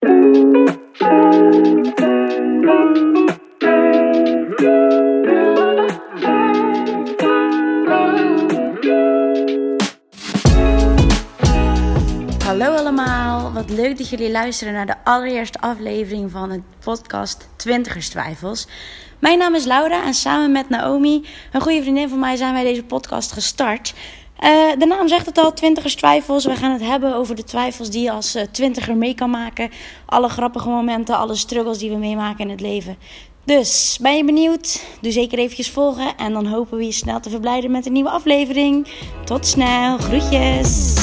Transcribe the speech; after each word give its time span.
Hallo 0.00 0.12
allemaal, 12.76 13.52
wat 13.52 13.70
leuk 13.70 13.98
dat 13.98 14.08
jullie 14.08 14.30
luisteren 14.30 14.72
naar 14.72 14.86
de 14.86 15.04
allereerste 15.04 15.60
aflevering 15.60 16.30
van 16.30 16.50
het 16.50 16.62
podcast 16.84 17.48
Twintigerstwijfels. 17.56 18.68
Mijn 19.18 19.38
naam 19.38 19.54
is 19.54 19.64
Laura 19.64 20.04
en 20.04 20.14
samen 20.14 20.52
met 20.52 20.68
Naomi, 20.68 21.26
een 21.52 21.60
goede 21.60 21.82
vriendin 21.82 22.08
van 22.08 22.18
mij, 22.18 22.36
zijn 22.36 22.52
wij 22.52 22.64
deze 22.64 22.84
podcast 22.84 23.32
gestart. 23.32 23.94
Uh, 24.44 24.78
de 24.78 24.86
naam 24.86 25.08
zegt 25.08 25.26
het 25.26 25.38
al, 25.38 25.52
Twintigers 25.52 25.94
Twijfels. 25.94 26.44
We 26.44 26.56
gaan 26.56 26.72
het 26.72 26.82
hebben 26.82 27.14
over 27.14 27.34
de 27.34 27.44
twijfels 27.44 27.90
die 27.90 28.02
je 28.02 28.10
als 28.10 28.36
uh, 28.36 28.42
twintiger 28.42 28.96
mee 28.96 29.14
kan 29.14 29.30
maken. 29.30 29.70
Alle 30.06 30.28
grappige 30.28 30.68
momenten, 30.68 31.16
alle 31.16 31.34
struggles 31.34 31.78
die 31.78 31.90
we 31.90 31.96
meemaken 31.96 32.44
in 32.44 32.50
het 32.50 32.60
leven. 32.60 32.96
Dus, 33.44 33.98
ben 34.00 34.16
je 34.16 34.24
benieuwd? 34.24 34.84
Doe 35.00 35.12
zeker 35.12 35.38
eventjes 35.38 35.70
volgen 35.70 36.16
en 36.16 36.32
dan 36.32 36.46
hopen 36.46 36.78
we 36.78 36.84
je 36.84 36.92
snel 36.92 37.20
te 37.20 37.30
verblijden 37.30 37.70
met 37.70 37.86
een 37.86 37.92
nieuwe 37.92 38.10
aflevering. 38.10 38.88
Tot 39.24 39.46
snel, 39.46 39.98
groetjes! 39.98 40.94